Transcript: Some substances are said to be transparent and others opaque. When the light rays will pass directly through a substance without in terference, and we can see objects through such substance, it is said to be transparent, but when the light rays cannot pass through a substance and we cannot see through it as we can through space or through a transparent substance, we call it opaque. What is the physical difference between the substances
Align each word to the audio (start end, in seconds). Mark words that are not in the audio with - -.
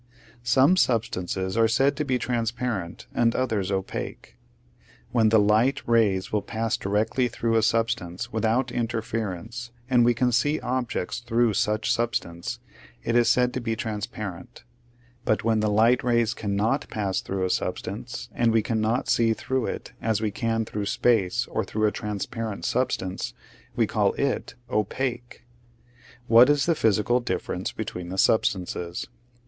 Some 0.41 0.77
substances 0.77 1.55
are 1.55 1.67
said 1.67 1.95
to 1.97 2.03
be 2.03 2.17
transparent 2.17 3.05
and 3.13 3.35
others 3.35 3.71
opaque. 3.71 4.35
When 5.11 5.29
the 5.29 5.37
light 5.39 5.87
rays 5.87 6.31
will 6.33 6.41
pass 6.41 6.75
directly 6.75 7.27
through 7.27 7.55
a 7.55 7.61
substance 7.61 8.33
without 8.33 8.71
in 8.71 8.87
terference, 8.87 9.69
and 9.87 10.03
we 10.03 10.15
can 10.15 10.31
see 10.31 10.59
objects 10.61 11.19
through 11.19 11.53
such 11.53 11.93
substance, 11.93 12.57
it 13.03 13.15
is 13.15 13.29
said 13.29 13.53
to 13.53 13.61
be 13.61 13.75
transparent, 13.75 14.63
but 15.23 15.43
when 15.43 15.59
the 15.59 15.69
light 15.69 16.03
rays 16.03 16.33
cannot 16.33 16.89
pass 16.89 17.21
through 17.21 17.45
a 17.45 17.51
substance 17.51 18.27
and 18.33 18.51
we 18.51 18.63
cannot 18.63 19.07
see 19.07 19.35
through 19.35 19.67
it 19.67 19.93
as 20.01 20.19
we 20.19 20.31
can 20.31 20.65
through 20.65 20.87
space 20.87 21.45
or 21.45 21.63
through 21.63 21.85
a 21.85 21.91
transparent 21.91 22.65
substance, 22.65 23.35
we 23.75 23.85
call 23.85 24.13
it 24.13 24.55
opaque. 24.67 25.45
What 26.25 26.49
is 26.49 26.65
the 26.65 26.73
physical 26.73 27.19
difference 27.19 27.71
between 27.71 28.09
the 28.09 28.17
substances 28.17 29.05